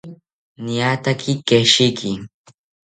Niataki 0.63 1.31
keshiki 1.47 2.11